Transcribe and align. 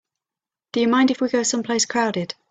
Do 0.73 0.81
you 0.81 0.87
mind 0.87 1.11
if 1.11 1.21
we 1.21 1.29
go 1.29 1.43
someplace 1.43 1.85
crowded? 1.85 2.33